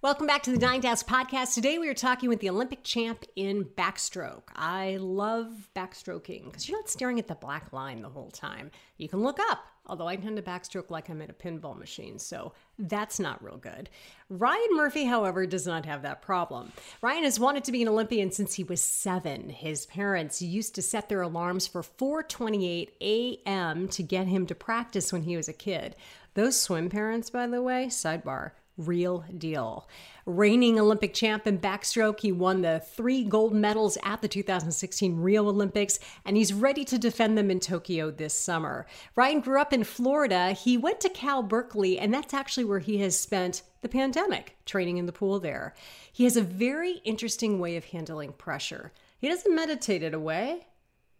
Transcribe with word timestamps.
Welcome 0.00 0.28
back 0.28 0.44
to 0.44 0.52
the 0.52 0.58
Dying 0.58 0.86
Ask 0.86 1.08
podcast. 1.08 1.54
Today 1.54 1.76
we 1.76 1.88
are 1.88 1.94
talking 1.94 2.28
with 2.28 2.38
the 2.38 2.50
Olympic 2.50 2.84
champ 2.84 3.24
in 3.34 3.64
backstroke. 3.64 4.44
I 4.54 4.96
love 5.00 5.70
backstroking 5.74 6.44
because 6.44 6.68
you're 6.68 6.78
not 6.78 6.88
staring 6.88 7.18
at 7.18 7.26
the 7.26 7.34
black 7.34 7.72
line 7.72 8.00
the 8.00 8.08
whole 8.08 8.30
time. 8.30 8.70
You 8.98 9.08
can 9.08 9.24
look 9.24 9.40
up, 9.50 9.58
although 9.86 10.06
I 10.06 10.14
tend 10.14 10.36
to 10.36 10.42
backstroke 10.42 10.90
like 10.90 11.08
I'm 11.08 11.20
at 11.20 11.30
a 11.30 11.32
pinball 11.32 11.76
machine, 11.76 12.20
so 12.20 12.52
that's 12.78 13.18
not 13.18 13.42
real 13.42 13.56
good. 13.56 13.90
Ryan 14.30 14.68
Murphy, 14.76 15.04
however, 15.04 15.46
does 15.46 15.66
not 15.66 15.84
have 15.84 16.02
that 16.02 16.22
problem. 16.22 16.70
Ryan 17.02 17.24
has 17.24 17.40
wanted 17.40 17.64
to 17.64 17.72
be 17.72 17.82
an 17.82 17.88
Olympian 17.88 18.30
since 18.30 18.54
he 18.54 18.62
was 18.62 18.80
seven. 18.80 19.50
His 19.50 19.86
parents 19.86 20.40
used 20.40 20.76
to 20.76 20.82
set 20.82 21.08
their 21.08 21.22
alarms 21.22 21.66
for 21.66 21.82
4:28 21.82 22.90
a.m. 23.00 23.88
to 23.88 24.04
get 24.04 24.28
him 24.28 24.46
to 24.46 24.54
practice 24.54 25.12
when 25.12 25.24
he 25.24 25.36
was 25.36 25.48
a 25.48 25.52
kid. 25.52 25.96
Those 26.34 26.56
swim 26.56 26.88
parents, 26.88 27.30
by 27.30 27.48
the 27.48 27.60
way, 27.60 27.86
sidebar, 27.86 28.52
real 28.78 29.24
deal. 29.36 29.86
Reigning 30.24 30.78
Olympic 30.78 31.12
champ 31.12 31.46
in 31.46 31.58
backstroke, 31.58 32.20
he 32.20 32.32
won 32.32 32.62
the 32.62 32.80
three 32.80 33.24
gold 33.24 33.54
medals 33.54 33.98
at 34.02 34.22
the 34.22 34.28
2016 34.28 35.20
Rio 35.20 35.48
Olympics, 35.48 35.98
and 36.24 36.36
he's 36.36 36.52
ready 36.52 36.84
to 36.84 36.98
defend 36.98 37.36
them 37.36 37.50
in 37.50 37.60
Tokyo 37.60 38.10
this 38.10 38.34
summer. 38.34 38.86
Ryan 39.16 39.40
grew 39.40 39.60
up 39.60 39.72
in 39.72 39.84
Florida. 39.84 40.52
He 40.52 40.76
went 40.76 41.00
to 41.00 41.08
Cal 41.08 41.42
Berkeley, 41.42 41.98
and 41.98 42.14
that's 42.14 42.34
actually 42.34 42.64
where 42.64 42.78
he 42.78 42.98
has 42.98 43.18
spent 43.18 43.62
the 43.80 43.88
pandemic 43.88 44.56
training 44.64 44.98
in 44.98 45.06
the 45.06 45.12
pool 45.12 45.40
there. 45.40 45.74
He 46.12 46.24
has 46.24 46.36
a 46.36 46.42
very 46.42 47.00
interesting 47.04 47.58
way 47.58 47.76
of 47.76 47.86
handling 47.86 48.32
pressure. 48.32 48.92
He 49.18 49.28
doesn't 49.28 49.54
meditate 49.54 50.02
it 50.02 50.14
away. 50.14 50.66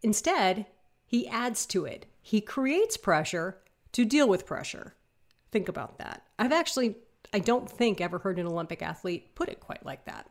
Instead, 0.02 0.66
he 1.06 1.26
adds 1.28 1.66
to 1.66 1.84
it. 1.84 2.06
He 2.20 2.40
creates 2.40 2.96
pressure 2.96 3.58
to 3.92 4.04
deal 4.04 4.28
with 4.28 4.46
pressure. 4.46 4.94
Think 5.50 5.68
about 5.68 5.98
that. 5.98 6.24
I've 6.38 6.52
actually 6.52 6.96
I 7.32 7.40
don't 7.40 7.70
think 7.70 8.00
ever 8.00 8.18
heard 8.18 8.38
an 8.38 8.46
Olympic 8.46 8.82
athlete 8.82 9.34
put 9.34 9.48
it 9.48 9.60
quite 9.60 9.84
like 9.84 10.04
that. 10.06 10.26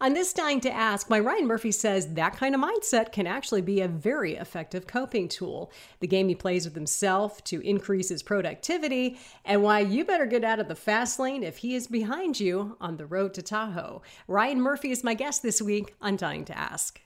On 0.00 0.14
this 0.14 0.32
dying 0.32 0.60
to 0.62 0.72
ask, 0.72 1.08
my 1.08 1.20
Ryan 1.20 1.46
Murphy 1.46 1.70
says 1.72 2.14
that 2.14 2.36
kind 2.36 2.54
of 2.54 2.60
mindset 2.60 3.12
can 3.12 3.26
actually 3.26 3.62
be 3.62 3.80
a 3.80 3.88
very 3.88 4.36
effective 4.36 4.86
coping 4.86 5.28
tool. 5.28 5.70
The 6.00 6.06
game 6.06 6.28
he 6.28 6.34
plays 6.34 6.64
with 6.64 6.74
himself 6.74 7.42
to 7.44 7.60
increase 7.60 8.08
his 8.08 8.22
productivity, 8.22 9.18
and 9.44 9.62
why 9.62 9.80
you 9.80 10.04
better 10.04 10.26
get 10.26 10.44
out 10.44 10.60
of 10.60 10.68
the 10.68 10.74
fast 10.74 11.18
lane 11.18 11.42
if 11.42 11.58
he 11.58 11.74
is 11.74 11.86
behind 11.86 12.40
you 12.40 12.76
on 12.80 12.96
the 12.96 13.06
road 13.06 13.34
to 13.34 13.42
Tahoe. 13.42 14.02
Ryan 14.26 14.60
Murphy 14.60 14.90
is 14.90 15.04
my 15.04 15.14
guest 15.14 15.42
this 15.42 15.62
week 15.62 15.94
on 16.00 16.16
Dying 16.16 16.44
to 16.46 16.58
Ask. 16.58 17.00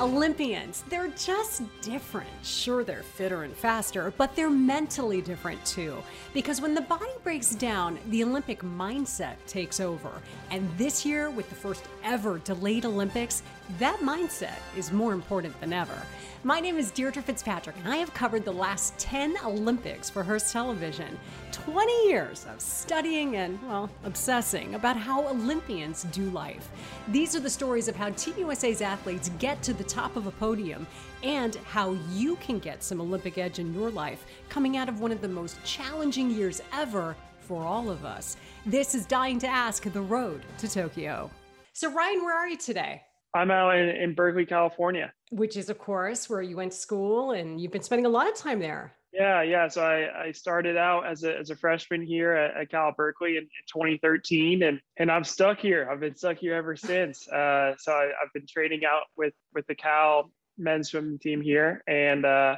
Olympians, 0.00 0.82
they're 0.88 1.12
just 1.16 1.62
different. 1.80 2.28
Sure, 2.42 2.82
they're 2.82 3.04
fitter 3.04 3.44
and 3.44 3.54
faster, 3.54 4.12
but 4.18 4.34
they're 4.34 4.50
mentally 4.50 5.22
different 5.22 5.64
too. 5.64 5.96
Because 6.32 6.60
when 6.60 6.74
the 6.74 6.80
body 6.80 7.12
breaks 7.22 7.54
down, 7.54 7.98
the 8.08 8.24
Olympic 8.24 8.62
mindset 8.62 9.36
takes 9.46 9.78
over. 9.78 10.10
And 10.50 10.68
this 10.76 11.06
year, 11.06 11.30
with 11.30 11.48
the 11.48 11.54
first 11.54 11.84
ever 12.02 12.38
delayed 12.38 12.84
Olympics, 12.84 13.44
that 13.78 14.00
mindset 14.00 14.58
is 14.76 14.90
more 14.90 15.12
important 15.12 15.58
than 15.60 15.72
ever. 15.72 15.96
My 16.42 16.60
name 16.60 16.76
is 16.76 16.90
Deirdre 16.90 17.22
Fitzpatrick, 17.22 17.76
and 17.78 17.90
I 17.90 17.96
have 17.96 18.12
covered 18.12 18.44
the 18.44 18.52
last 18.52 18.98
10 18.98 19.36
Olympics 19.46 20.10
for 20.10 20.22
Hearst 20.22 20.52
Television. 20.52 21.18
20 21.52 22.08
years 22.08 22.44
of 22.52 22.60
studying 22.60 23.36
and, 23.36 23.58
well, 23.66 23.88
obsessing 24.04 24.74
about 24.74 24.96
how 24.96 25.26
Olympians 25.26 26.02
do 26.12 26.28
life. 26.30 26.68
These 27.08 27.34
are 27.34 27.40
the 27.40 27.48
stories 27.48 27.88
of 27.88 27.96
how 27.96 28.10
Team 28.10 28.34
USA's 28.38 28.82
athletes 28.82 29.30
get 29.38 29.62
to 29.62 29.72
the 29.72 29.83
top 29.84 30.16
of 30.16 30.26
a 30.26 30.30
podium 30.32 30.86
and 31.22 31.56
how 31.56 31.96
you 32.12 32.36
can 32.36 32.58
get 32.58 32.82
some 32.82 33.00
Olympic 33.00 33.38
edge 33.38 33.58
in 33.58 33.72
your 33.74 33.90
life 33.90 34.24
coming 34.48 34.76
out 34.76 34.88
of 34.88 35.00
one 35.00 35.12
of 35.12 35.20
the 35.20 35.28
most 35.28 35.62
challenging 35.64 36.30
years 36.30 36.60
ever 36.72 37.16
for 37.40 37.62
all 37.62 37.90
of 37.90 38.04
us. 38.04 38.36
This 38.66 38.94
is 38.94 39.06
Dying 39.06 39.38
to 39.40 39.46
Ask 39.46 39.84
The 39.84 40.00
Road 40.00 40.42
to 40.58 40.68
Tokyo. 40.68 41.30
So, 41.72 41.92
Ryan, 41.92 42.24
where 42.24 42.36
are 42.36 42.48
you 42.48 42.56
today? 42.56 43.02
I'm 43.34 43.50
out 43.50 43.76
in, 43.76 43.88
in 43.88 44.14
Berkeley, 44.14 44.46
California. 44.46 45.12
Which 45.30 45.56
is, 45.56 45.68
of 45.68 45.78
course, 45.78 46.30
where 46.30 46.40
you 46.40 46.56
went 46.56 46.72
to 46.72 46.78
school 46.78 47.32
and 47.32 47.60
you've 47.60 47.72
been 47.72 47.82
spending 47.82 48.06
a 48.06 48.08
lot 48.08 48.28
of 48.28 48.36
time 48.36 48.60
there. 48.60 48.94
Yeah, 49.14 49.42
yeah. 49.42 49.68
So 49.68 49.84
I, 49.84 50.26
I 50.26 50.32
started 50.32 50.76
out 50.76 51.06
as 51.06 51.22
a, 51.22 51.38
as 51.38 51.50
a 51.50 51.56
freshman 51.56 52.02
here 52.02 52.32
at, 52.32 52.62
at 52.62 52.70
Cal 52.70 52.92
Berkeley 52.96 53.36
in, 53.36 53.44
in 53.44 53.48
2013, 53.72 54.64
and 54.64 54.80
and 54.96 55.10
I'm 55.10 55.22
stuck 55.22 55.60
here. 55.60 55.88
I've 55.88 56.00
been 56.00 56.16
stuck 56.16 56.38
here 56.38 56.56
ever 56.56 56.74
since. 56.74 57.28
Uh, 57.28 57.74
so 57.78 57.92
I, 57.92 58.06
have 58.20 58.32
been 58.34 58.46
training 58.48 58.80
out 58.84 59.04
with 59.16 59.32
with 59.54 59.68
the 59.68 59.76
Cal 59.76 60.32
men's 60.58 60.90
swim 60.90 61.20
team 61.22 61.40
here, 61.40 61.84
and 61.86 62.24
uh, 62.24 62.56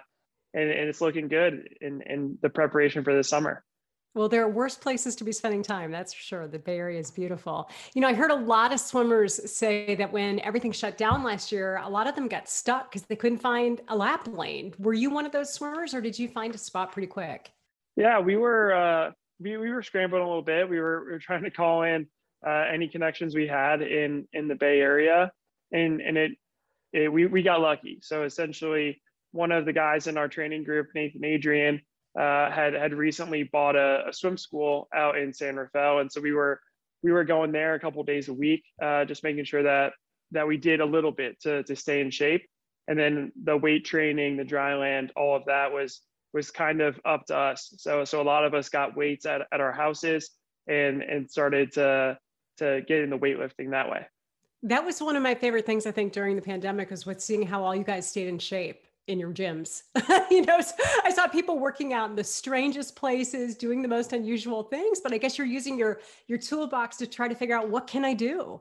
and, 0.54 0.70
and 0.70 0.88
it's 0.88 1.02
looking 1.02 1.28
good 1.28 1.68
in 1.82 2.00
in 2.00 2.38
the 2.40 2.48
preparation 2.48 3.04
for 3.04 3.14
the 3.14 3.22
summer. 3.22 3.62
Well, 4.16 4.30
there 4.30 4.42
are 4.42 4.48
worse 4.48 4.76
places 4.76 5.14
to 5.16 5.24
be 5.24 5.32
spending 5.32 5.62
time, 5.62 5.90
that's 5.90 6.14
for 6.14 6.22
sure. 6.22 6.48
The 6.48 6.58
Bay 6.58 6.78
Area 6.78 6.98
is 6.98 7.10
beautiful. 7.10 7.70
You 7.92 8.00
know, 8.00 8.08
I 8.08 8.14
heard 8.14 8.30
a 8.30 8.34
lot 8.34 8.72
of 8.72 8.80
swimmers 8.80 9.52
say 9.52 9.94
that 9.94 10.10
when 10.10 10.40
everything 10.40 10.72
shut 10.72 10.96
down 10.96 11.22
last 11.22 11.52
year, 11.52 11.82
a 11.84 11.88
lot 11.88 12.06
of 12.06 12.14
them 12.14 12.26
got 12.26 12.48
stuck 12.48 12.90
because 12.90 13.02
they 13.02 13.14
couldn't 13.14 13.40
find 13.40 13.82
a 13.88 13.96
lap 13.96 14.26
lane. 14.26 14.72
Were 14.78 14.94
you 14.94 15.10
one 15.10 15.26
of 15.26 15.32
those 15.32 15.52
swimmers 15.52 15.92
or 15.92 16.00
did 16.00 16.18
you 16.18 16.28
find 16.28 16.54
a 16.54 16.58
spot 16.58 16.92
pretty 16.92 17.08
quick? 17.08 17.52
Yeah, 17.94 18.18
we 18.18 18.36
were 18.36 18.74
uh, 18.74 19.10
we, 19.38 19.58
we 19.58 19.70
were 19.70 19.82
scrambling 19.82 20.22
a 20.22 20.26
little 20.26 20.40
bit. 20.40 20.66
We 20.66 20.80
were, 20.80 21.04
we 21.04 21.12
were 21.12 21.18
trying 21.18 21.44
to 21.44 21.50
call 21.50 21.82
in 21.82 22.06
uh, 22.46 22.64
any 22.72 22.88
connections 22.88 23.34
we 23.34 23.46
had 23.46 23.82
in 23.82 24.26
in 24.32 24.48
the 24.48 24.54
Bay 24.54 24.80
Area, 24.80 25.30
and 25.72 26.00
and 26.00 26.16
it, 26.16 26.32
it 26.94 27.12
we 27.12 27.26
we 27.26 27.42
got 27.42 27.60
lucky. 27.60 27.98
So 28.00 28.24
essentially, 28.24 29.02
one 29.32 29.52
of 29.52 29.66
the 29.66 29.74
guys 29.74 30.06
in 30.06 30.16
our 30.16 30.28
training 30.28 30.64
group, 30.64 30.88
Nathan 30.94 31.24
Adrian, 31.24 31.82
uh, 32.18 32.50
had 32.50 32.72
had 32.72 32.94
recently 32.94 33.42
bought 33.42 33.76
a, 33.76 34.08
a, 34.08 34.12
swim 34.12 34.38
school 34.38 34.88
out 34.94 35.18
in 35.18 35.32
San 35.32 35.56
Rafael, 35.56 35.98
and 35.98 36.10
so 36.10 36.20
we 36.20 36.32
were 36.32 36.60
we 37.02 37.12
were 37.12 37.24
going 37.24 37.52
there 37.52 37.74
a 37.74 37.80
couple 37.80 38.02
days 38.04 38.28
a 38.28 38.32
week, 38.32 38.64
uh, 38.82 39.04
just 39.04 39.22
making 39.22 39.44
sure 39.44 39.62
that 39.62 39.92
that 40.32 40.46
we 40.46 40.56
did 40.56 40.80
a 40.80 40.84
little 40.84 41.12
bit 41.12 41.40
to 41.42 41.62
to 41.64 41.76
stay 41.76 42.00
in 42.00 42.10
shape, 42.10 42.46
and 42.88 42.98
then 42.98 43.32
the 43.44 43.56
weight 43.56 43.84
training, 43.84 44.36
the 44.36 44.44
dry 44.44 44.74
land, 44.74 45.12
all 45.14 45.36
of 45.36 45.44
that 45.46 45.72
was 45.72 46.00
was 46.32 46.50
kind 46.50 46.80
of 46.80 46.98
up 47.04 47.26
to 47.26 47.36
us. 47.36 47.74
So 47.76 48.04
so 48.04 48.22
a 48.22 48.24
lot 48.24 48.44
of 48.44 48.54
us 48.54 48.70
got 48.70 48.96
weights 48.96 49.26
at, 49.26 49.42
at 49.52 49.60
our 49.60 49.72
houses 49.72 50.30
and 50.66 51.02
and 51.02 51.30
started 51.30 51.72
to 51.72 52.18
to 52.58 52.82
get 52.88 53.02
into 53.02 53.18
weightlifting 53.18 53.72
that 53.72 53.90
way. 53.90 54.06
That 54.62 54.86
was 54.86 55.02
one 55.02 55.16
of 55.16 55.22
my 55.22 55.34
favorite 55.34 55.66
things 55.66 55.86
I 55.86 55.90
think 55.90 56.14
during 56.14 56.34
the 56.34 56.42
pandemic 56.42 56.90
was 56.90 57.04
with 57.04 57.20
seeing 57.20 57.46
how 57.46 57.62
all 57.62 57.76
you 57.76 57.84
guys 57.84 58.08
stayed 58.08 58.28
in 58.28 58.38
shape 58.38 58.85
in 59.08 59.18
your 59.18 59.32
gyms. 59.32 59.82
you 60.30 60.42
know, 60.42 60.58
I 61.04 61.10
saw 61.10 61.26
people 61.28 61.58
working 61.58 61.92
out 61.92 62.10
in 62.10 62.16
the 62.16 62.24
strangest 62.24 62.96
places, 62.96 63.54
doing 63.56 63.82
the 63.82 63.88
most 63.88 64.12
unusual 64.12 64.64
things, 64.64 65.00
but 65.00 65.12
I 65.12 65.18
guess 65.18 65.38
you're 65.38 65.46
using 65.46 65.78
your 65.78 66.00
your 66.26 66.38
toolbox 66.38 66.96
to 66.98 67.06
try 67.06 67.28
to 67.28 67.34
figure 67.34 67.56
out 67.56 67.68
what 67.68 67.86
can 67.86 68.04
I 68.04 68.14
do? 68.14 68.60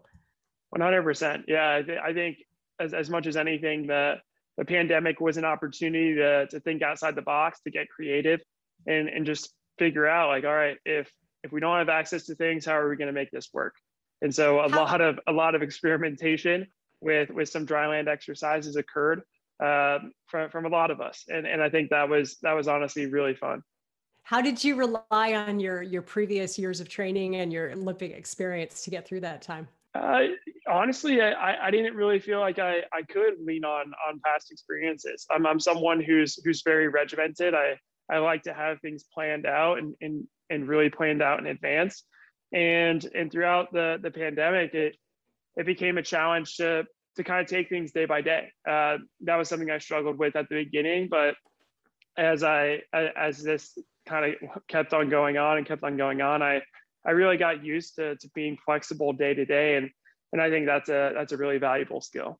100%. 0.75 1.43
Yeah, 1.47 1.75
I, 1.75 1.81
th- 1.81 1.99
I 2.03 2.13
think 2.13 2.37
as, 2.79 2.93
as 2.93 3.09
much 3.09 3.27
as 3.27 3.37
anything, 3.37 3.87
the 3.87 4.15
the 4.57 4.65
pandemic 4.65 5.19
was 5.19 5.35
an 5.35 5.43
opportunity 5.43 6.15
to, 6.15 6.47
to 6.47 6.59
think 6.61 6.81
outside 6.81 7.15
the 7.15 7.21
box, 7.21 7.59
to 7.61 7.71
get 7.71 7.89
creative 7.89 8.39
and, 8.87 9.09
and 9.09 9.25
just 9.25 9.53
figure 9.77 10.07
out 10.07 10.29
like, 10.29 10.45
all 10.45 10.53
right, 10.53 10.77
if 10.85 11.11
if 11.43 11.51
we 11.51 11.59
don't 11.59 11.77
have 11.77 11.89
access 11.89 12.25
to 12.25 12.35
things, 12.35 12.65
how 12.65 12.77
are 12.77 12.89
we 12.89 12.95
going 12.95 13.07
to 13.07 13.13
make 13.13 13.31
this 13.31 13.49
work? 13.53 13.75
And 14.21 14.33
so 14.33 14.59
a 14.59 14.69
how- 14.69 14.83
lot 14.83 15.01
of 15.01 15.19
a 15.27 15.31
lot 15.31 15.55
of 15.55 15.61
experimentation 15.61 16.67
with 17.01 17.29
with 17.31 17.49
some 17.49 17.65
dry 17.65 17.87
land 17.87 18.07
exercises 18.07 18.75
occurred 18.75 19.21
um, 19.63 20.11
from 20.27 20.49
from 20.49 20.65
a 20.65 20.69
lot 20.69 20.91
of 20.91 21.01
us, 21.01 21.25
and 21.27 21.45
and 21.47 21.61
I 21.61 21.69
think 21.69 21.89
that 21.89 22.09
was 22.09 22.37
that 22.41 22.53
was 22.53 22.67
honestly 22.67 23.05
really 23.05 23.35
fun. 23.35 23.61
How 24.23 24.41
did 24.41 24.63
you 24.63 24.75
rely 24.75 25.35
on 25.35 25.59
your 25.59 25.81
your 25.83 26.01
previous 26.01 26.57
years 26.57 26.79
of 26.79 26.89
training 26.89 27.35
and 27.35 27.53
your 27.53 27.71
Olympic 27.71 28.11
experience 28.11 28.83
to 28.83 28.89
get 28.89 29.07
through 29.07 29.21
that 29.21 29.41
time? 29.41 29.67
Uh, 29.93 30.25
honestly, 30.67 31.21
I, 31.21 31.67
I 31.67 31.71
didn't 31.71 31.95
really 31.95 32.19
feel 32.19 32.41
like 32.41 32.59
I, 32.59 32.79
I 32.91 33.03
could 33.07 33.35
lean 33.41 33.63
on 33.63 33.93
on 34.07 34.19
past 34.25 34.51
experiences. 34.51 35.25
I'm, 35.31 35.45
I'm 35.45 35.59
someone 35.59 36.01
who's 36.01 36.37
who's 36.43 36.63
very 36.63 36.89
regimented. 36.89 37.53
I, 37.53 37.79
I 38.11 38.17
like 38.17 38.43
to 38.43 38.53
have 38.53 38.81
things 38.81 39.05
planned 39.13 39.45
out 39.45 39.77
and, 39.79 39.95
and, 40.01 40.27
and 40.49 40.67
really 40.67 40.89
planned 40.89 41.21
out 41.21 41.39
in 41.39 41.47
advance. 41.47 42.03
And 42.51 43.07
and 43.15 43.31
throughout 43.31 43.71
the 43.71 43.97
the 44.01 44.11
pandemic, 44.11 44.73
it 44.73 44.97
it 45.55 45.65
became 45.65 45.97
a 45.97 46.03
challenge 46.03 46.57
to 46.57 46.85
to 47.15 47.23
kind 47.23 47.41
of 47.41 47.47
take 47.47 47.69
things 47.69 47.91
day 47.91 48.05
by 48.05 48.21
day. 48.21 48.51
Uh, 48.67 48.97
that 49.21 49.35
was 49.35 49.49
something 49.49 49.69
I 49.69 49.77
struggled 49.77 50.17
with 50.17 50.35
at 50.35 50.49
the 50.49 50.55
beginning, 50.55 51.07
but 51.09 51.35
as 52.17 52.43
I 52.43 52.81
as 52.93 53.41
this 53.41 53.77
kind 54.05 54.33
of 54.33 54.63
kept 54.67 54.93
on 54.93 55.09
going 55.09 55.37
on 55.37 55.57
and 55.57 55.65
kept 55.65 55.83
on 55.83 55.97
going 55.97 56.21
on, 56.21 56.41
I 56.41 56.61
I 57.05 57.11
really 57.11 57.37
got 57.37 57.63
used 57.63 57.95
to 57.95 58.15
to 58.15 58.29
being 58.33 58.57
flexible 58.65 59.13
day 59.13 59.33
to 59.33 59.45
day, 59.45 59.75
and 59.75 59.89
and 60.33 60.41
I 60.41 60.49
think 60.49 60.65
that's 60.65 60.89
a 60.89 61.11
that's 61.13 61.31
a 61.31 61.37
really 61.37 61.57
valuable 61.57 62.01
skill. 62.01 62.39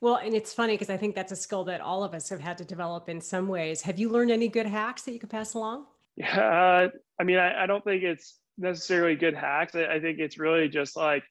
Well, 0.00 0.16
and 0.16 0.34
it's 0.34 0.52
funny 0.52 0.74
because 0.74 0.90
I 0.90 0.96
think 0.96 1.14
that's 1.14 1.32
a 1.32 1.36
skill 1.36 1.64
that 1.64 1.80
all 1.80 2.04
of 2.04 2.14
us 2.14 2.28
have 2.28 2.40
had 2.40 2.58
to 2.58 2.64
develop 2.64 3.08
in 3.08 3.20
some 3.20 3.48
ways. 3.48 3.82
Have 3.82 3.98
you 3.98 4.10
learned 4.10 4.30
any 4.30 4.48
good 4.48 4.66
hacks 4.66 5.02
that 5.02 5.12
you 5.12 5.18
could 5.18 5.30
pass 5.30 5.54
along? 5.54 5.86
Yeah, 6.16 6.38
uh, 6.38 6.88
I 7.18 7.24
mean, 7.24 7.38
I, 7.38 7.64
I, 7.64 7.66
don't 7.66 7.84
think 7.84 8.02
it's 8.02 8.38
necessarily 8.58 9.16
good 9.16 9.34
hacks. 9.34 9.74
I, 9.74 9.84
I 9.84 10.00
think 10.00 10.18
it's 10.18 10.38
really 10.38 10.68
just 10.68 10.96
like 10.96 11.24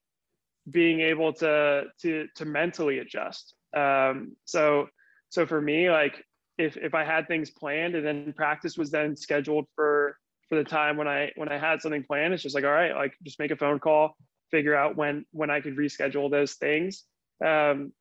being 0.70 1.00
able 1.00 1.32
to 1.32 1.84
to 2.02 2.26
to 2.36 2.44
mentally 2.44 2.98
adjust. 2.98 3.54
Um, 3.76 4.36
so 4.44 4.88
so 5.28 5.46
for 5.46 5.60
me, 5.60 5.90
like 5.90 6.24
if 6.58 6.76
if 6.76 6.94
I 6.94 7.04
had 7.04 7.28
things 7.28 7.50
planned 7.50 7.94
and 7.94 8.06
then 8.06 8.32
practice 8.32 8.76
was 8.76 8.90
then 8.90 9.16
scheduled 9.16 9.66
for 9.74 10.16
for 10.48 10.56
the 10.56 10.64
time 10.64 10.96
when 10.96 11.08
I 11.08 11.32
when 11.36 11.50
I 11.50 11.58
had 11.58 11.80
something 11.80 12.04
planned. 12.04 12.34
It's 12.34 12.42
just 12.42 12.54
like, 12.54 12.64
all 12.64 12.70
right, 12.70 12.94
like 12.94 13.14
just 13.22 13.38
make 13.38 13.50
a 13.50 13.56
phone 13.56 13.78
call, 13.78 14.16
figure 14.50 14.74
out 14.74 14.96
when 14.96 15.24
when 15.32 15.50
I 15.50 15.60
could 15.60 15.76
reschedule 15.76 16.30
those 16.30 16.54
things, 16.54 17.04
um, 17.44 17.92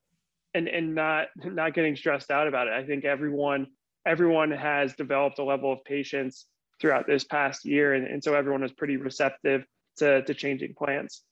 and 0.54 0.68
and 0.68 0.96
not 0.96 1.28
not 1.44 1.74
getting 1.74 1.96
stressed 1.96 2.32
out 2.32 2.48
about 2.48 2.68
it. 2.68 2.74
I 2.74 2.86
think 2.86 3.06
everyone 3.06 3.68
everyone 4.06 4.52
has 4.52 4.94
developed 4.94 5.40
a 5.40 5.44
level 5.44 5.74
of 5.74 5.84
patience 5.84 6.46
throughout 6.80 7.08
this 7.08 7.24
past 7.24 7.66
year, 7.66 7.94
and, 7.94 8.06
and 8.06 8.24
so 8.24 8.34
everyone 8.36 8.64
is 8.64 8.72
pretty 8.72 8.98
receptive 8.98 9.66
to 9.98 10.24
to 10.24 10.34
changing 10.34 10.76
plans. 10.76 11.24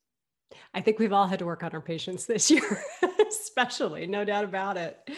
I 0.73 0.81
think 0.81 0.99
we've 0.99 1.13
all 1.13 1.27
had 1.27 1.39
to 1.39 1.45
work 1.45 1.63
on 1.63 1.71
our 1.71 1.81
patience 1.81 2.25
this 2.25 2.49
year, 2.51 2.83
especially, 3.27 4.07
no 4.07 4.25
doubt 4.25 4.43
about 4.43 4.77
it. 4.77 5.09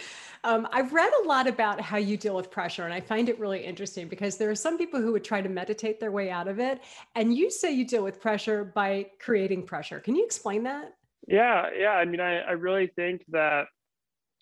Um, 0.43 0.67
I've 0.71 0.93
read 0.93 1.11
a 1.23 1.27
lot 1.27 1.47
about 1.47 1.81
how 1.81 1.97
you 1.97 2.17
deal 2.17 2.35
with 2.35 2.51
pressure, 2.51 2.83
and 2.83 2.93
I 2.93 3.01
find 3.01 3.29
it 3.29 3.39
really 3.39 3.65
interesting 3.65 4.07
because 4.07 4.37
there 4.37 4.51
are 4.51 4.55
some 4.55 4.77
people 4.77 5.01
who 5.01 5.11
would 5.13 5.23
try 5.23 5.41
to 5.41 5.49
meditate 5.49 5.99
their 5.99 6.11
way 6.11 6.29
out 6.29 6.47
of 6.47 6.59
it. 6.59 6.81
And 7.15 7.35
you 7.35 7.49
say 7.49 7.71
you 7.71 7.85
deal 7.85 8.03
with 8.03 8.21
pressure 8.21 8.63
by 8.63 9.07
creating 9.19 9.63
pressure. 9.63 9.99
Can 9.99 10.15
you 10.15 10.23
explain 10.23 10.63
that? 10.63 10.93
Yeah, 11.27 11.69
yeah. 11.75 11.93
I 11.93 12.05
mean, 12.05 12.19
I, 12.19 12.41
I 12.41 12.51
really 12.51 12.87
think 12.95 13.25
that 13.29 13.65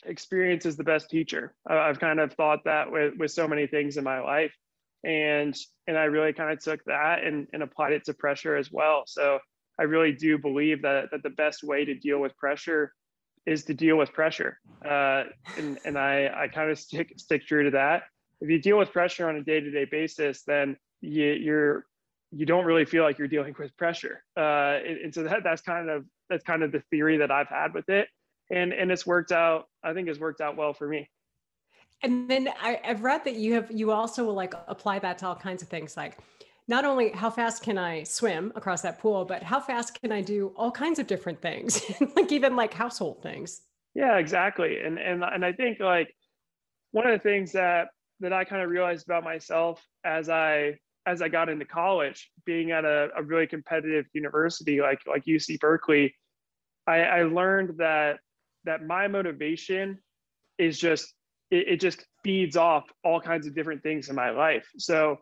experience 0.06 0.66
is 0.66 0.75
the 0.75 0.84
best 0.84 1.10
teacher. 1.10 1.54
I've 1.66 2.00
kind 2.00 2.19
of 2.19 2.34
thought 2.34 2.66
that 2.66 2.92
with, 2.92 3.13
with 3.18 3.31
so 3.31 3.48
many 3.48 3.68
things 3.68 3.96
in 3.96 4.04
my 4.04 4.19
life. 4.19 4.54
And 5.06 5.57
and 5.88 5.98
I 5.98 6.06
really 6.06 6.34
kind 6.34 6.51
of 6.51 6.63
took 6.63 6.84
that 6.86 7.24
and, 7.24 7.48
and 7.51 7.62
applied 7.62 7.94
it 7.94 8.06
to 8.06 8.13
pressure 8.13 8.56
as 8.56 8.72
well. 8.72 9.04
So 9.06 9.39
I 9.80 9.84
really 9.84 10.12
do 10.12 10.38
believe 10.38 10.81
that 10.84 11.12
that 11.12 11.24
the 11.24 11.30
best 11.30 11.64
way 11.64 11.86
to 11.86 11.96
deal 11.96 12.20
with 12.20 12.36
pressure 12.38 12.94
is 13.46 13.66
to 13.66 13.74
deal 13.74 13.98
with 13.98 14.14
pressure. 14.14 14.60
Uh, 14.84 15.24
and 15.58 15.80
and 15.86 15.98
I, 15.98 16.31
I 16.44 16.48
kind 16.48 16.72
of 16.72 16.80
stick 16.80 17.14
stick 17.18 17.46
true 17.46 17.64
to 17.64 17.72
that. 17.72 18.04
If 18.42 18.50
you 18.50 18.60
deal 18.60 18.78
with 18.78 18.92
pressure 18.92 19.30
on 19.30 19.38
a 19.38 19.44
day-to-day 19.44 19.86
basis, 19.86 20.44
then 20.44 20.75
you, 21.02 21.31
you're 21.31 21.86
you 22.31 22.46
don't 22.46 22.66
really 22.66 22.86
feel 22.86 23.04
like 23.04 23.18
you're 23.18 23.28
dealing 23.28 23.56
with 23.58 23.75
pressure. 23.78 24.24
Uh, 24.36 24.80
and, 24.86 24.98
and, 24.98 25.14
so 25.14 25.24
that 25.24 25.44
that's 25.44 25.62
kind 25.62 25.90
of 25.90 26.06
that's 26.30 26.44
kind 26.44 26.64
of 26.64 26.72
the 26.72 26.81
theory 26.90 27.18
that 27.18 27.31
I've 27.31 27.48
had 27.48 27.74
with 27.74 27.90
it. 27.90 28.08
And 28.52 28.74
and 28.74 28.92
it's 28.92 29.06
worked 29.06 29.31
out, 29.31 29.66
I 29.84 29.94
think 29.94 30.08
it's 30.08 30.20
worked 30.20 30.42
out 30.42 30.58
well 30.58 30.74
for 30.74 30.88
me. 30.88 31.10
And 32.02 32.30
then 32.30 32.50
I, 32.62 32.80
I've 32.84 33.02
read 33.02 33.24
that 33.24 33.36
you 33.36 33.54
have 33.54 33.72
you 33.72 33.92
also 33.92 34.25
will 34.25 34.34
like 34.34 34.54
apply 34.68 35.00
that 35.00 35.20
to 35.20 35.28
all 35.28 35.36
kinds 35.36 35.62
of 35.62 35.70
things 35.70 35.96
like 35.96 36.18
not 36.68 36.86
only 36.86 37.10
how 37.10 37.30
fast 37.30 37.63
can 37.63 37.77
I 37.77 38.04
swim 38.04 38.51
across 38.56 38.81
that 38.81 39.00
pool, 39.00 39.25
but 39.25 39.44
how 39.44 39.60
fast 39.60 40.00
can 40.01 40.12
I 40.12 40.21
do 40.21 40.54
all 40.56 40.71
kinds 40.71 41.00
of 41.00 41.07
different 41.07 41.42
things, 41.42 41.81
like 42.15 42.31
even 42.31 42.56
like 42.56 42.74
household 42.74 43.21
things. 43.21 43.62
Yeah, 43.94 44.18
exactly. 44.18 44.80
And 44.80 44.98
and 44.98 45.24
and 45.24 45.45
I 45.45 45.51
think 45.51 45.80
like 45.80 46.15
one 46.92 47.07
of 47.07 47.13
the 47.13 47.24
things 47.24 47.51
that 47.51 47.89
that 48.21 48.33
I 48.33 48.44
kind 48.44 48.62
of 48.62 48.69
realized 48.69 49.06
about 49.06 49.24
myself 49.24 49.86
as 50.06 50.30
I 50.30 50.77
as 51.06 51.21
I 51.21 51.27
got 51.27 51.50
into 51.50 51.65
college, 51.65 52.31
being 52.45 52.71
at 52.71 52.86
a, 52.86 53.10
a 53.18 53.21
really 53.21 53.48
competitive 53.48 54.06
university 54.13 54.80
like 54.80 55.00
like 55.06 55.25
UC 55.25 55.60
Berkeley, 55.60 56.15
I, 56.88 57.01
I 57.01 57.24
learned 57.24 57.77
that 57.77 58.19
that 58.63 58.86
my 58.86 59.07
motivation 59.07 60.00
is 60.57 60.80
just 60.80 61.13
it, 61.51 61.68
it 61.68 61.80
just 61.80 62.06
feeds 62.24 62.56
off 62.56 62.86
all 63.04 63.19
kinds 63.19 63.48
of 63.48 63.54
different 63.54 63.83
things 63.83 64.10
in 64.10 64.15
my 64.15 64.30
life. 64.30 64.65
So 64.77 65.18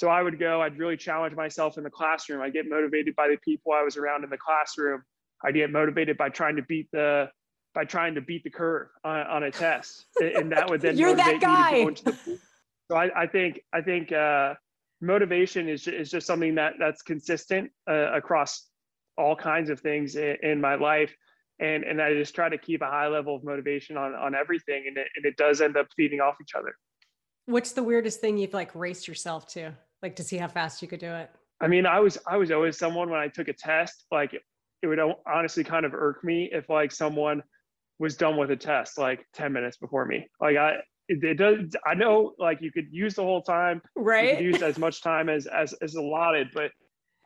so 0.00 0.08
I 0.08 0.22
would 0.22 0.38
go, 0.38 0.62
I'd 0.62 0.78
really 0.78 0.96
challenge 0.96 1.36
myself 1.36 1.76
in 1.76 1.84
the 1.84 1.90
classroom. 1.90 2.40
I'd 2.40 2.54
get 2.54 2.66
motivated 2.66 3.14
by 3.16 3.28
the 3.28 3.36
people 3.44 3.72
I 3.72 3.82
was 3.82 3.98
around 3.98 4.24
in 4.24 4.30
the 4.30 4.38
classroom. 4.38 5.02
I'd 5.44 5.52
get 5.52 5.70
motivated 5.70 6.16
by 6.16 6.30
trying 6.30 6.56
to 6.56 6.62
beat 6.62 6.88
the 6.90 7.28
by 7.74 7.84
trying 7.84 8.14
to 8.14 8.22
beat 8.22 8.42
the 8.42 8.48
curve 8.48 8.88
on, 9.04 9.20
on 9.26 9.42
a 9.42 9.50
test, 9.50 10.06
and 10.18 10.52
that 10.52 10.70
would 10.70 10.80
then 10.80 10.96
You're 10.96 11.14
motivate 11.14 11.42
that 11.42 11.72
me 11.72 11.78
to 11.78 11.82
go 11.82 11.88
into 11.88 12.04
the 12.04 12.38
So 12.90 12.96
I, 12.96 13.24
I 13.24 13.26
think 13.26 13.60
I 13.74 13.82
think 13.82 14.10
uh, 14.10 14.54
motivation 15.02 15.68
is 15.68 15.86
is 15.86 16.10
just 16.10 16.26
something 16.26 16.54
that 16.54 16.76
that's 16.78 17.02
consistent 17.02 17.70
uh, 17.86 18.10
across 18.14 18.68
all 19.18 19.36
kinds 19.36 19.68
of 19.68 19.80
things 19.80 20.16
in, 20.16 20.38
in, 20.42 20.62
my 20.62 20.76
life, 20.76 21.14
and 21.58 21.84
and 21.84 22.00
I 22.00 22.14
just 22.14 22.34
try 22.34 22.48
to 22.48 22.56
keep 22.56 22.80
a 22.80 22.86
high 22.86 23.08
level 23.08 23.36
of 23.36 23.44
motivation 23.44 23.98
on 23.98 24.14
on 24.14 24.34
everything, 24.34 24.84
and 24.88 24.96
it, 24.96 25.08
and 25.14 25.26
it 25.26 25.36
does 25.36 25.60
end 25.60 25.76
up 25.76 25.88
feeding 25.94 26.22
off 26.22 26.36
each 26.40 26.54
other. 26.54 26.74
What's 27.44 27.72
the 27.72 27.82
weirdest 27.82 28.22
thing 28.22 28.38
you've 28.38 28.54
like 28.54 28.74
raced 28.74 29.06
yourself 29.06 29.46
to? 29.48 29.74
Like 30.02 30.16
to 30.16 30.24
see 30.24 30.38
how 30.38 30.48
fast 30.48 30.82
you 30.82 30.88
could 30.88 31.00
do 31.00 31.12
it? 31.12 31.30
I 31.60 31.68
mean, 31.68 31.86
I 31.86 32.00
was 32.00 32.18
I 32.26 32.36
was 32.36 32.50
always 32.50 32.78
someone 32.78 33.10
when 33.10 33.20
I 33.20 33.28
took 33.28 33.48
a 33.48 33.52
test, 33.52 34.06
like 34.10 34.34
it 34.82 34.86
would 34.86 34.98
honestly 35.26 35.62
kind 35.62 35.84
of 35.84 35.94
irk 35.94 36.24
me 36.24 36.48
if 36.52 36.68
like 36.70 36.90
someone 36.90 37.42
was 37.98 38.16
done 38.16 38.38
with 38.38 38.50
a 38.50 38.56
test 38.56 38.96
like 38.96 39.26
10 39.34 39.52
minutes 39.52 39.76
before 39.76 40.06
me. 40.06 40.26
Like 40.40 40.56
I 40.56 40.76
it, 41.08 41.22
it 41.22 41.34
does 41.34 41.76
I 41.86 41.94
know 41.94 42.32
like 42.38 42.58
you 42.62 42.72
could 42.72 42.86
use 42.90 43.14
the 43.14 43.22
whole 43.22 43.42
time, 43.42 43.82
right? 43.96 44.40
use 44.40 44.62
as 44.62 44.78
much 44.78 45.02
time 45.02 45.28
as 45.28 45.46
as 45.46 45.74
as 45.82 45.94
allotted, 45.94 46.48
but 46.54 46.70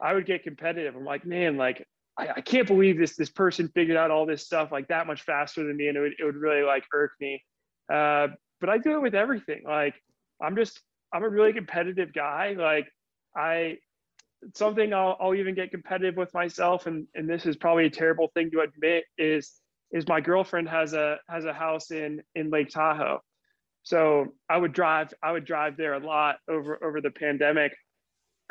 I 0.00 0.14
would 0.14 0.26
get 0.26 0.42
competitive. 0.42 0.96
I'm 0.96 1.04
like, 1.04 1.24
man, 1.24 1.56
like 1.56 1.86
I, 2.18 2.28
I 2.36 2.40
can't 2.40 2.66
believe 2.66 2.98
this 2.98 3.16
this 3.16 3.30
person 3.30 3.70
figured 3.74 3.96
out 3.96 4.10
all 4.10 4.26
this 4.26 4.44
stuff 4.44 4.72
like 4.72 4.88
that 4.88 5.06
much 5.06 5.22
faster 5.22 5.64
than 5.64 5.76
me, 5.76 5.88
and 5.88 5.96
it 5.96 6.00
would 6.00 6.12
it 6.18 6.24
would 6.24 6.36
really 6.36 6.62
like 6.62 6.84
irk 6.92 7.12
me. 7.20 7.40
Uh, 7.92 8.28
but 8.60 8.68
I 8.68 8.78
do 8.78 8.96
it 8.96 9.02
with 9.02 9.14
everything. 9.14 9.62
Like 9.64 9.94
I'm 10.42 10.56
just 10.56 10.80
I'm 11.14 11.22
a 11.22 11.28
really 11.28 11.52
competitive 11.52 12.12
guy. 12.12 12.56
Like 12.58 12.88
I 13.36 13.78
something 14.54 14.92
I'll, 14.92 15.16
I'll 15.20 15.34
even 15.34 15.54
get 15.54 15.70
competitive 15.70 16.16
with 16.16 16.34
myself 16.34 16.86
and 16.86 17.06
and 17.14 17.30
this 17.30 17.46
is 17.46 17.56
probably 17.56 17.86
a 17.86 17.90
terrible 17.90 18.28
thing 18.34 18.50
to 18.50 18.60
admit 18.60 19.04
is 19.16 19.52
is 19.92 20.08
my 20.08 20.20
girlfriend 20.20 20.68
has 20.68 20.92
a 20.92 21.18
has 21.28 21.44
a 21.44 21.52
house 21.52 21.92
in 21.92 22.20
in 22.34 22.50
Lake 22.50 22.68
Tahoe. 22.68 23.20
So 23.84 24.34
I 24.50 24.58
would 24.58 24.72
drive 24.72 25.14
I 25.22 25.30
would 25.32 25.44
drive 25.44 25.76
there 25.76 25.94
a 25.94 26.04
lot 26.04 26.36
over 26.48 26.82
over 26.84 27.00
the 27.00 27.12
pandemic 27.12 27.72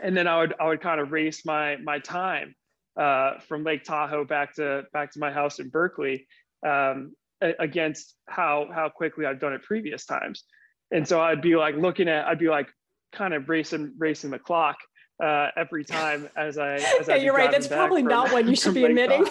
and 0.01 0.15
then 0.15 0.27
I 0.27 0.39
would 0.39 0.53
I 0.59 0.67
would 0.69 0.81
kind 0.81 1.01
of 1.01 1.11
race 1.11 1.45
my 1.45 1.75
my 1.77 1.99
time 1.99 2.55
uh, 2.97 3.39
from 3.47 3.63
Lake 3.63 3.83
Tahoe 3.83 4.23
back 4.23 4.55
to 4.55 4.83
back 4.93 5.11
to 5.11 5.19
my 5.19 5.31
house 5.31 5.59
in 5.59 5.69
Berkeley 5.69 6.27
um, 6.65 7.13
against 7.41 8.15
how 8.27 8.69
how 8.73 8.87
quickly 8.87 9.25
I've 9.25 9.39
done 9.39 9.53
it 9.53 9.63
previous 9.63 10.05
times 10.05 10.45
and 10.93 11.07
so 11.07 11.19
I'd 11.19 11.41
be 11.41 11.55
like 11.55 11.75
looking 11.75 12.07
at, 12.07 12.25
I'd 12.25 12.39
be 12.39 12.47
like 12.47 12.69
kind 13.11 13.33
of 13.33 13.49
racing 13.49 13.93
racing 13.97 14.29
the 14.29 14.39
clock 14.39 14.77
uh, 15.21 15.47
every 15.57 15.83
time 15.83 16.29
as 16.37 16.57
I. 16.57 16.75
As 16.99 17.07
yeah, 17.07 17.15
you're 17.15 17.33
right. 17.33 17.51
That's 17.51 17.67
probably 17.67 18.01
from, 18.01 18.09
not 18.09 18.31
one 18.31 18.47
you 18.47 18.55
should 18.55 18.73
be 18.81 18.85
admitting. 18.85 19.25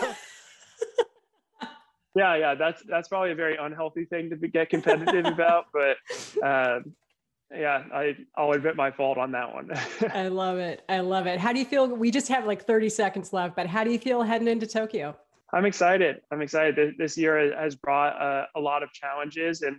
yeah, 2.15 2.37
yeah, 2.37 2.55
that's 2.55 2.83
that's 2.89 3.09
probably 3.09 3.31
a 3.31 3.35
very 3.37 3.57
unhealthy 3.57 4.05
thing 4.05 4.31
to 4.31 4.37
be, 4.37 4.49
get 4.49 4.69
competitive 4.71 5.27
about, 5.27 5.67
but. 5.73 5.97
Uh, 6.43 6.81
yeah, 7.55 7.85
I, 7.93 8.17
I'll 8.35 8.53
admit 8.53 8.77
my 8.77 8.91
fault 8.91 9.19
on 9.19 9.33
that 9.33 9.53
one. 9.53 9.71
I 10.15 10.29
love 10.29 10.57
it. 10.57 10.83
I 10.89 11.01
love 11.01 11.27
it. 11.27 11.39
How 11.39 11.53
do 11.53 11.59
you 11.59 11.67
feel? 11.67 11.87
We 11.87 12.11
just 12.11 12.29
have 12.29 12.47
like 12.47 12.65
30 12.65 12.89
seconds 12.89 13.35
left, 13.35 13.57
but 13.57 13.67
how 13.67 13.85
do 13.85 13.91
you 13.91 13.99
feel 13.99 14.23
heading 14.23 14.49
into 14.49 14.67
Tokyo? 14.67 15.15
I'm 15.53 15.67
excited. 15.67 16.23
I'm 16.31 16.41
excited. 16.41 16.95
This 16.97 17.19
year 17.19 17.55
has 17.55 17.75
brought 17.75 18.19
uh, 18.19 18.47
a 18.57 18.61
lot 18.61 18.83
of 18.83 18.91
challenges, 18.93 19.61
and 19.61 19.77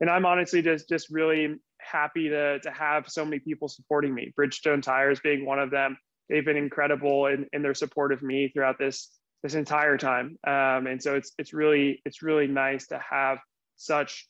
and 0.00 0.10
I'm 0.10 0.26
honestly 0.26 0.62
just 0.62 0.88
just 0.88 1.10
really 1.10 1.56
happy 1.80 2.28
to 2.28 2.58
to 2.60 2.70
have 2.70 3.08
so 3.08 3.24
many 3.24 3.38
people 3.38 3.68
supporting 3.68 4.14
me. 4.14 4.32
Bridgestone 4.38 4.82
Tires 4.82 5.20
being 5.20 5.44
one 5.44 5.58
of 5.58 5.70
them. 5.70 5.96
They've 6.28 6.44
been 6.44 6.56
incredible 6.56 7.26
in, 7.26 7.46
in 7.52 7.62
their 7.62 7.74
support 7.74 8.12
of 8.12 8.22
me 8.22 8.48
throughout 8.48 8.78
this 8.78 9.10
this 9.42 9.54
entire 9.54 9.98
time. 9.98 10.38
Um, 10.46 10.86
and 10.86 11.02
so 11.02 11.14
it's 11.14 11.32
it's 11.38 11.52
really 11.52 12.00
it's 12.04 12.22
really 12.22 12.46
nice 12.46 12.86
to 12.88 12.98
have 12.98 13.38
such 13.76 14.26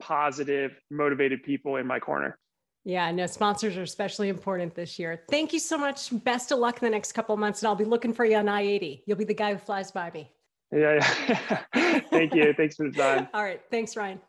positive, 0.00 0.72
motivated 0.90 1.42
people 1.42 1.76
in 1.76 1.86
my 1.86 1.98
corner. 1.98 2.38
Yeah, 2.84 3.10
no, 3.10 3.26
sponsors 3.26 3.76
are 3.76 3.82
especially 3.82 4.28
important 4.28 4.74
this 4.74 4.98
year. 4.98 5.22
Thank 5.30 5.52
you 5.52 5.58
so 5.58 5.76
much. 5.76 6.08
Best 6.24 6.52
of 6.52 6.58
luck 6.58 6.80
in 6.80 6.86
the 6.86 6.90
next 6.90 7.12
couple 7.12 7.34
of 7.34 7.38
months, 7.38 7.62
and 7.62 7.68
I'll 7.68 7.74
be 7.74 7.84
looking 7.84 8.12
for 8.12 8.24
you 8.24 8.36
on 8.36 8.48
I 8.48 8.62
80. 8.62 9.04
You'll 9.06 9.18
be 9.18 9.24
the 9.24 9.34
guy 9.34 9.52
who 9.52 9.58
flies 9.58 9.90
by 9.90 10.10
me. 10.10 10.30
Yeah, 10.72 11.04
yeah. 11.74 12.00
Thank 12.10 12.34
you. 12.34 12.52
Thanks 12.56 12.76
for 12.76 12.88
the 12.90 12.96
time. 12.96 13.28
All 13.34 13.42
right. 13.42 13.60
Thanks, 13.70 13.96
Ryan. 13.96 14.20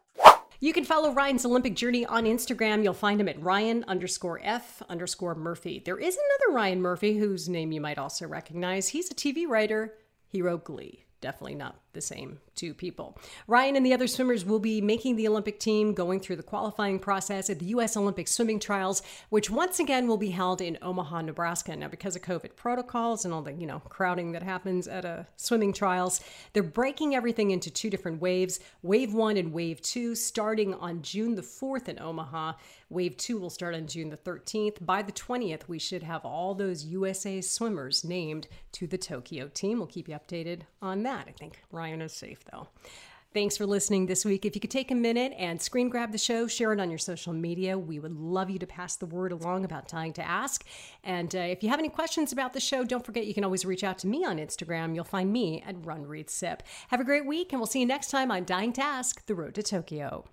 You 0.61 0.73
can 0.73 0.83
follow 0.83 1.13
Ryan's 1.13 1.45
Olympic 1.45 1.73
journey 1.73 2.05
on 2.05 2.25
Instagram. 2.25 2.83
You'll 2.83 2.93
find 2.93 3.21
him 3.21 3.29
at 3.29 3.41
Ryan 3.41 3.85
underscore 3.87 4.41
F 4.43 4.81
underscore 4.89 5.33
Murphy. 5.33 5.81
There 5.83 5.97
is 5.97 6.17
another 6.17 6.53
Ryan 6.53 6.81
Murphy 6.81 7.17
whose 7.17 7.47
name 7.47 7.71
you 7.71 7.79
might 7.79 7.97
also 7.97 8.27
recognize. 8.27 8.89
He's 8.89 9.09
a 9.09 9.15
TV 9.15 9.47
writer. 9.47 9.93
He 10.27 10.41
wrote 10.41 10.65
Glee 10.65 11.05
definitely 11.21 11.55
not 11.55 11.75
the 11.93 12.01
same 12.01 12.39
two 12.59 12.73
people. 12.73 13.17
Ryan 13.47 13.77
and 13.77 13.85
the 13.85 13.93
other 13.93 14.07
swimmers 14.07 14.43
will 14.43 14.59
be 14.59 14.81
making 14.81 15.15
the 15.15 15.27
Olympic 15.27 15.59
team, 15.59 15.93
going 15.93 16.19
through 16.19 16.35
the 16.35 16.43
qualifying 16.43 16.99
process 16.99 17.49
at 17.49 17.59
the 17.59 17.67
U.S. 17.67 17.95
Olympic 17.95 18.27
swimming 18.27 18.59
trials, 18.59 19.01
which 19.29 19.49
once 19.49 19.79
again 19.79 20.07
will 20.07 20.17
be 20.17 20.31
held 20.31 20.59
in 20.59 20.77
Omaha, 20.81 21.21
Nebraska. 21.21 21.75
Now, 21.75 21.87
because 21.87 22.17
of 22.17 22.21
COVID 22.21 22.57
protocols 22.57 23.23
and 23.23 23.33
all 23.33 23.41
the 23.41 23.53
you 23.53 23.65
know 23.65 23.79
crowding 23.79 24.33
that 24.33 24.43
happens 24.43 24.87
at 24.87 25.05
a 25.05 25.25
swimming 25.37 25.71
trials, 25.71 26.19
they're 26.51 26.63
breaking 26.63 27.15
everything 27.15 27.51
into 27.51 27.71
two 27.71 27.89
different 27.89 28.21
waves: 28.21 28.59
Wave 28.83 29.13
One 29.13 29.37
and 29.37 29.53
Wave 29.53 29.81
Two, 29.81 30.13
starting 30.13 30.73
on 30.73 31.01
June 31.01 31.35
the 31.35 31.43
fourth 31.43 31.87
in 31.87 31.97
Omaha. 31.99 32.53
Wave 32.89 33.17
2 33.17 33.37
will 33.37 33.51
start 33.51 33.75
on 33.75 33.85
June 33.85 34.09
the 34.09 34.17
13th. 34.17 34.83
By 34.83 35.03
the 35.03 35.11
20th, 35.11 35.67
we 35.67 35.77
should 35.77 36.01
have 36.01 36.25
all 36.25 36.55
those 36.55 36.85
USA 36.85 37.39
swimmers 37.39 38.03
named 38.03 38.47
to 38.73 38.87
the 38.87 38.97
Tokyo 38.97 39.47
team. 39.47 39.77
We'll 39.77 39.87
keep 39.87 40.09
you 40.09 40.15
updated 40.15 40.61
on 40.81 41.03
that. 41.03 41.27
I 41.27 41.31
think 41.31 41.61
Ryan 41.71 42.01
is 42.01 42.13
safe, 42.13 42.43
though. 42.51 42.67
Thanks 43.31 43.57
for 43.57 43.67
listening 43.67 44.07
this 44.07 44.25
week. 44.25 44.43
If 44.43 44.55
you 44.55 44.61
could 44.61 44.71
take 44.71 44.89
a 44.89 44.95
minute 44.95 45.33
and 45.37 45.61
screen 45.61 45.87
grab 45.87 46.11
the 46.11 46.17
show, 46.17 46.47
share 46.47 46.73
it 46.73 46.79
on 46.79 46.89
your 46.89 46.97
social 46.97 47.31
media. 47.31 47.77
We 47.77 47.99
would 47.99 48.13
love 48.13 48.49
you 48.49 48.57
to 48.57 48.65
pass 48.65 48.95
the 48.95 49.05
word 49.05 49.31
along 49.31 49.65
about 49.65 49.87
Dying 49.87 50.13
to 50.13 50.23
Ask. 50.23 50.65
And 51.03 51.35
uh, 51.35 51.39
if 51.39 51.61
you 51.61 51.69
have 51.69 51.77
any 51.77 51.89
questions 51.89 52.31
about 52.31 52.53
the 52.53 52.59
show, 52.59 52.83
don't 52.83 53.05
forget 53.05 53.27
you 53.27 53.35
can 53.35 53.43
always 53.43 53.65
reach 53.65 53.83
out 53.83 53.99
to 53.99 54.07
me 54.07 54.25
on 54.25 54.37
Instagram. 54.37 54.95
You'll 54.95 55.03
find 55.03 55.31
me 55.31 55.63
at 55.67 55.85
Run 55.85 56.07
Read 56.07 56.31
Sip. 56.31 56.63
Have 56.87 57.01
a 57.01 57.05
great 57.05 57.27
week, 57.27 57.53
and 57.53 57.59
we'll 57.59 57.67
see 57.67 57.81
you 57.81 57.85
next 57.85 58.09
time 58.09 58.31
on 58.31 58.45
Dying 58.45 58.73
to 58.73 58.81
Ask 58.81 59.23
The 59.27 59.35
Road 59.35 59.53
to 59.55 59.63
Tokyo. 59.63 60.25